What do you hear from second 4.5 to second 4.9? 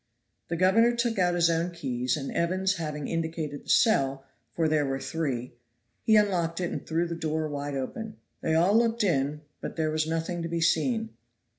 for there